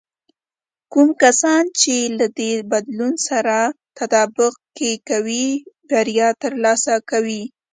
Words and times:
کوم 0.91 1.09
کسان 1.23 1.63
چې 1.79 1.95
له 2.19 2.25
دې 2.37 2.51
بدلون 2.71 3.13
سره 3.27 3.57
ځان 3.71 3.75
تطابق 3.97 4.53
کې 4.77 4.91
کوي، 5.09 5.47
بریا 5.89 6.29
ترلاسه 6.43 6.93
کوي. 7.09 7.43